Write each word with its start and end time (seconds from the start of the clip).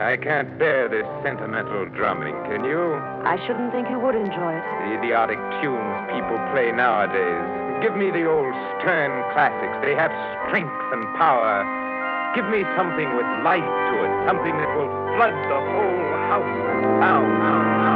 I 0.00 0.16
can't 0.16 0.58
bear 0.58 0.88
this 0.88 1.06
sentimental 1.22 1.86
drumming, 1.94 2.34
can 2.50 2.64
you? 2.64 2.98
I 3.22 3.38
shouldn't 3.46 3.70
think 3.70 3.86
you 3.88 4.00
would 4.00 4.16
enjoy 4.16 4.58
it. 4.58 4.64
The 4.90 4.98
idiotic 4.98 5.38
tunes 5.62 6.10
people 6.10 6.34
play 6.50 6.74
nowadays. 6.74 7.78
Give 7.80 7.94
me 7.94 8.10
the 8.10 8.26
old 8.26 8.50
stern 8.82 9.14
classics. 9.38 9.78
They 9.86 9.94
have 9.94 10.10
strength 10.50 10.74
and 10.90 11.06
power. 11.14 11.62
Give 12.34 12.50
me 12.50 12.66
something 12.74 13.06
with 13.14 13.28
life 13.46 13.62
to 13.62 13.94
it, 14.02 14.12
something 14.26 14.58
that 14.58 14.70
will 14.74 14.90
flood 15.14 15.30
the 15.46 15.60
whole 15.62 16.10
house. 16.26 17.93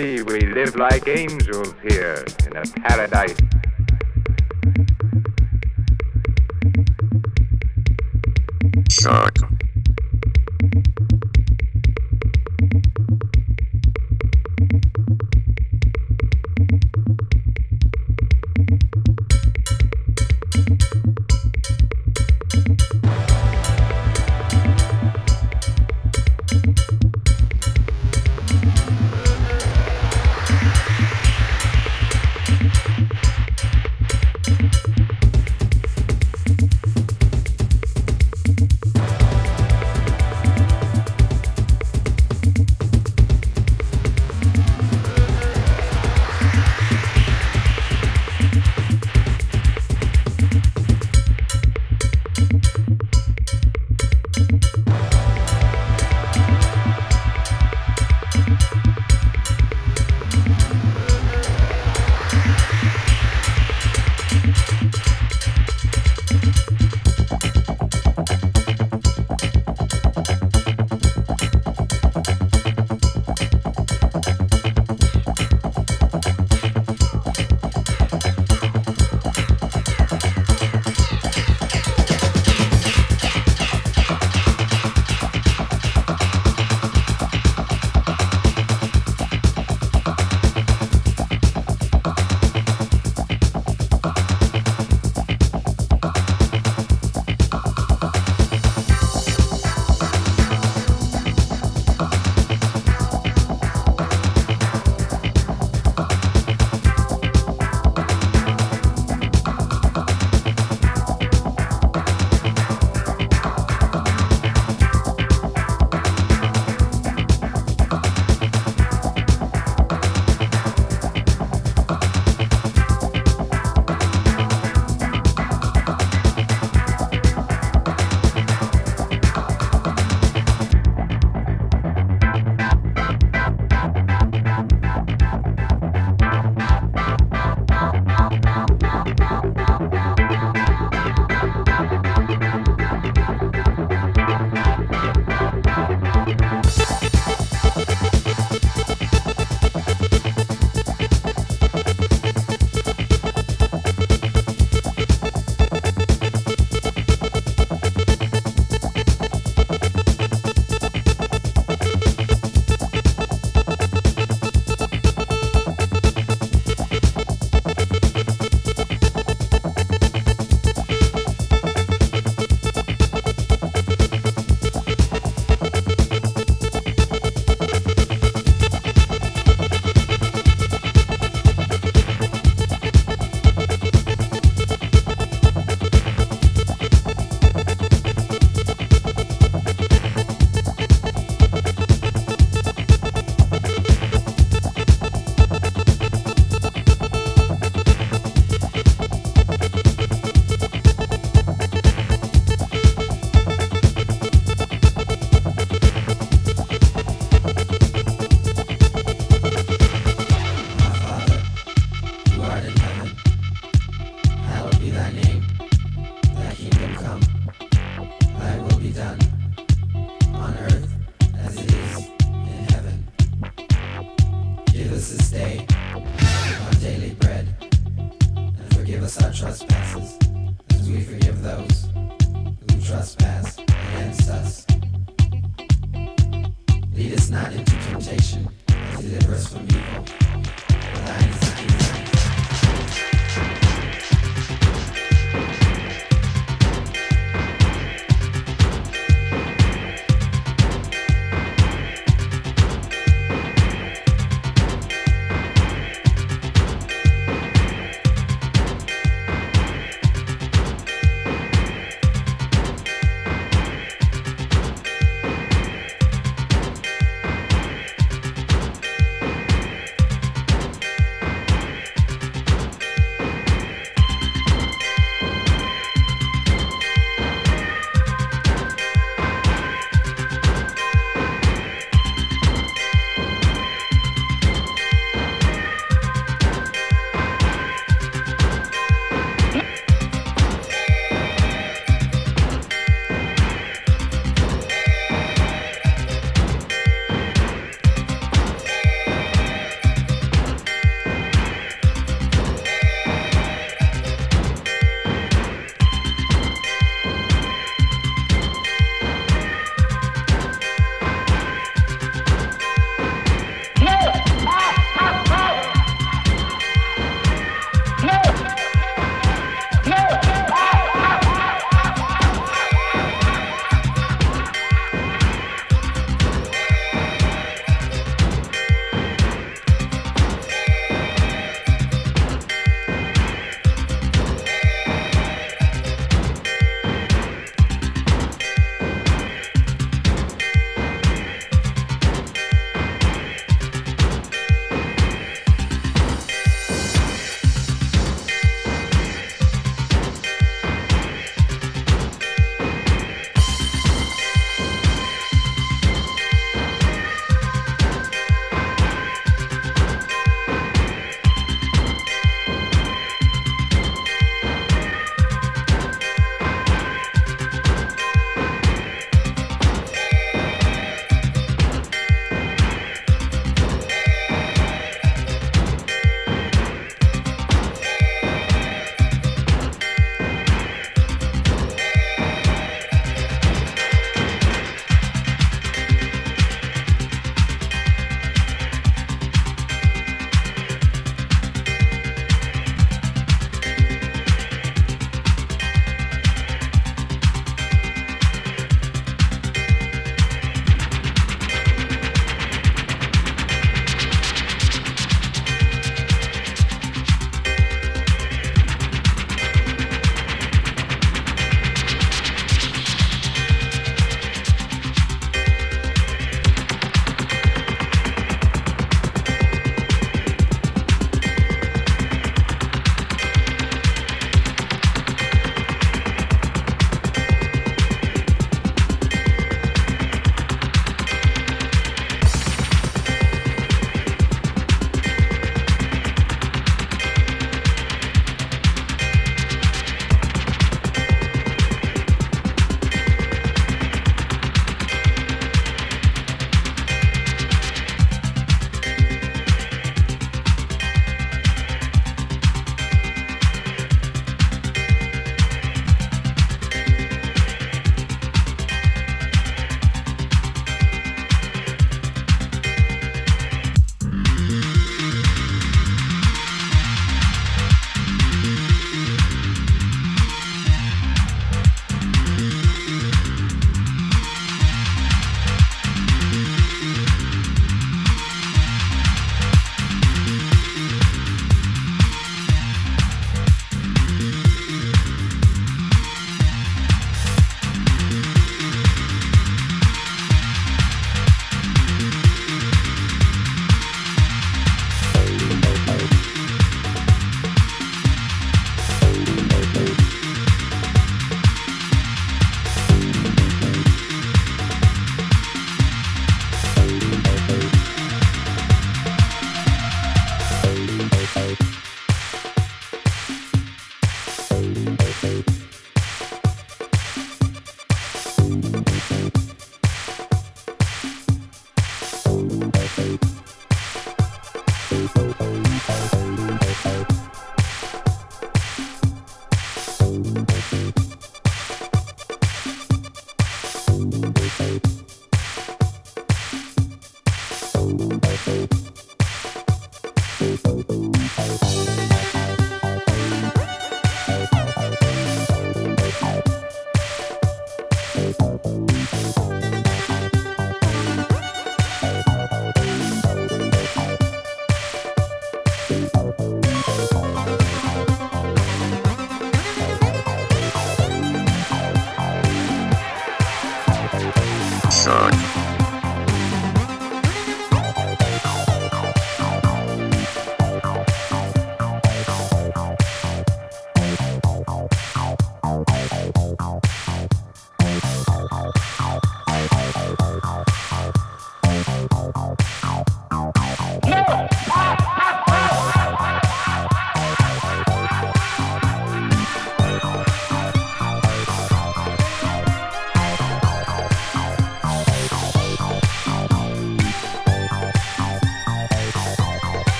See, 0.00 0.22
we 0.22 0.40
live 0.40 0.76
like 0.76 1.06
angels 1.08 1.74
here 1.82 2.24
in 2.46 2.56
a 2.56 2.62
paradise. 2.80 3.36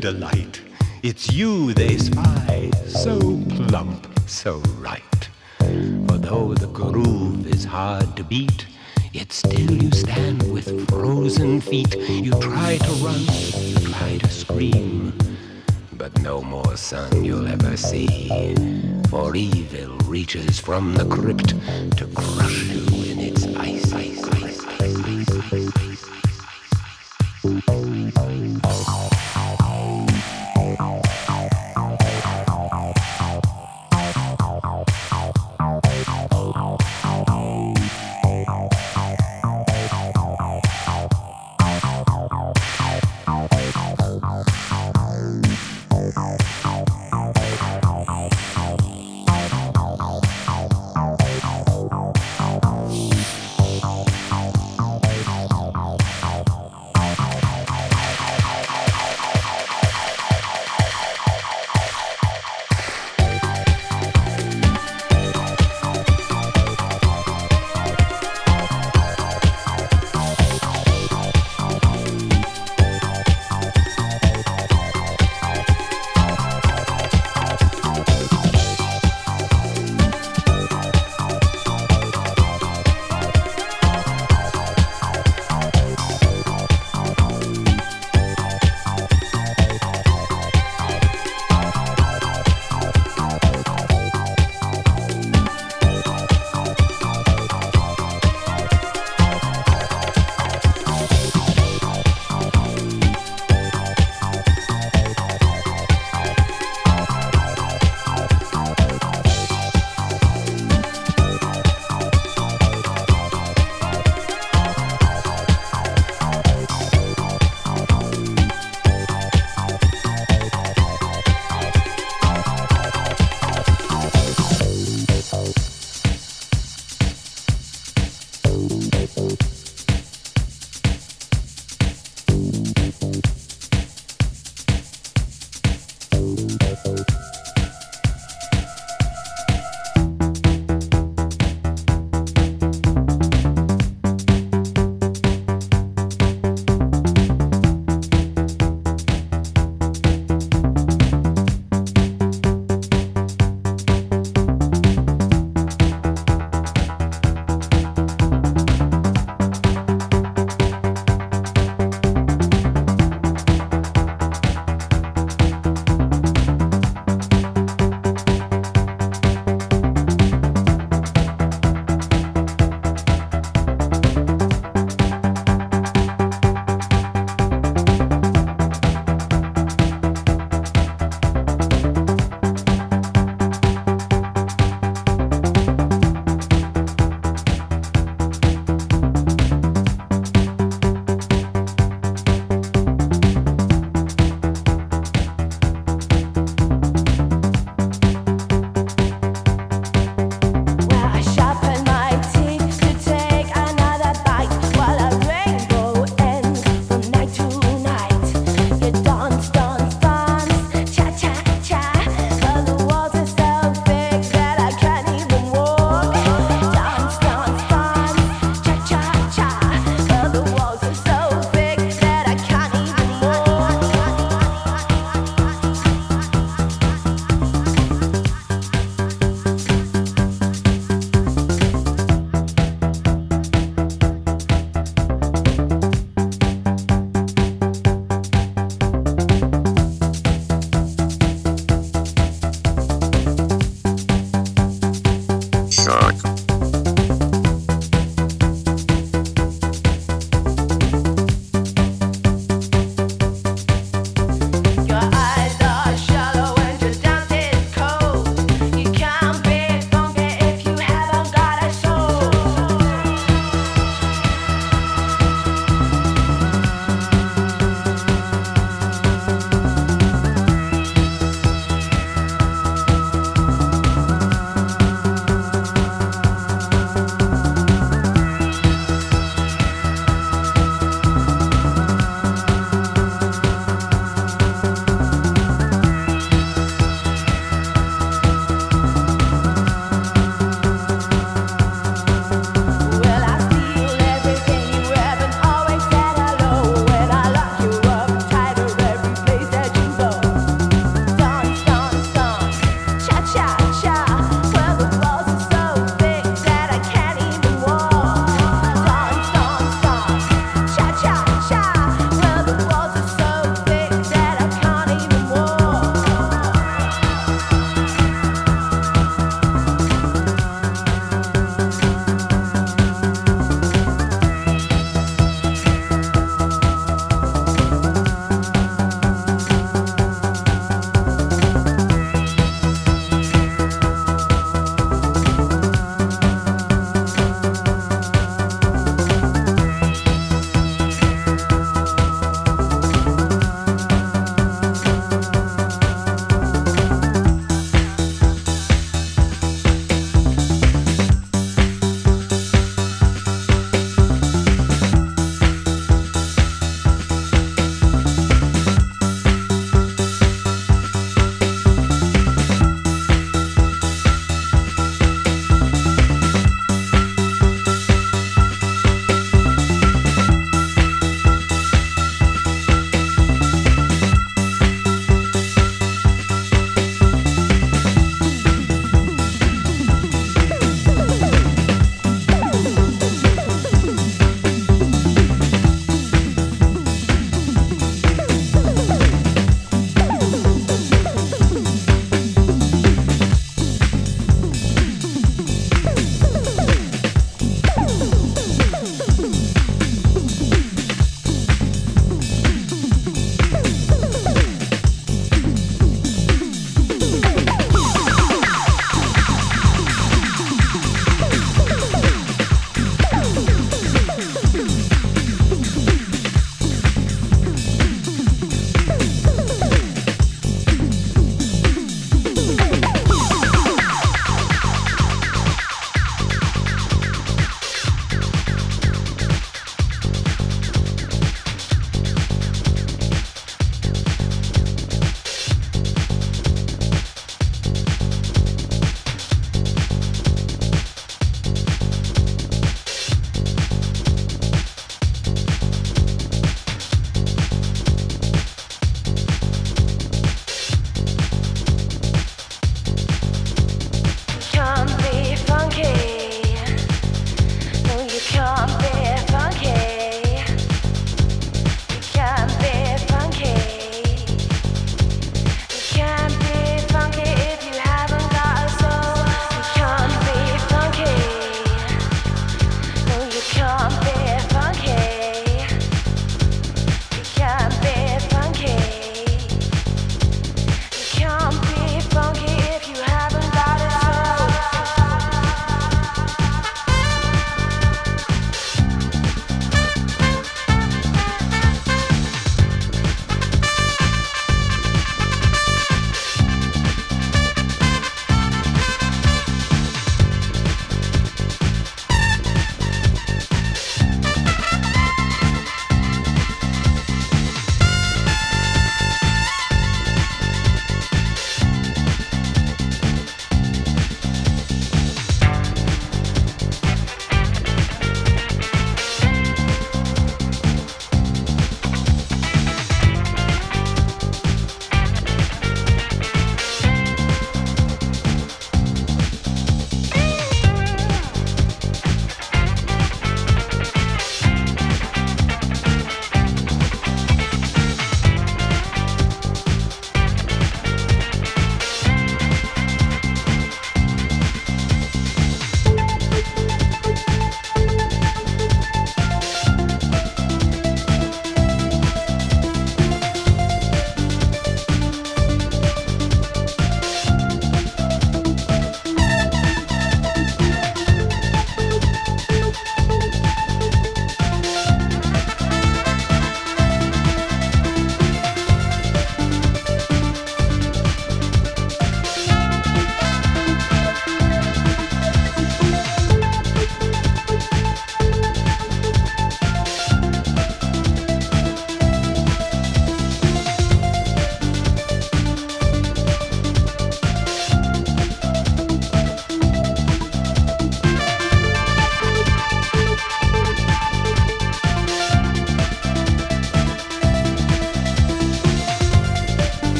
Delight. 0.00 0.60
It's 1.02 1.32
you 1.32 1.74
they 1.74 1.96
spy, 1.96 2.70
so 2.86 3.18
plump, 3.50 4.06
so 4.28 4.58
right. 4.78 5.28
For 5.58 6.18
though 6.18 6.54
the 6.54 6.68
groove 6.68 7.46
is 7.46 7.64
hard 7.64 8.16
to 8.16 8.24
beat, 8.24 8.66
yet 9.12 9.32
still 9.32 9.72
you 9.72 9.90
stand 9.90 10.50
with 10.52 10.88
frozen 10.88 11.60
feet. 11.60 11.94
You 11.96 12.32
try 12.40 12.78
to 12.78 12.92
run, 13.04 13.20
you 13.54 13.76
try 13.92 14.18
to 14.18 14.28
scream, 14.28 15.12
but 15.92 16.20
no 16.20 16.42
more 16.42 16.76
sun 16.76 17.24
you'll 17.24 17.48
ever 17.48 17.76
see. 17.76 18.54
For 19.08 19.34
evil 19.34 19.96
reaches 20.06 20.58
from 20.58 20.94
the 20.94 21.06
crypt 21.06 21.54
to 21.98 22.06
crush 22.14 22.64
you 22.64 22.97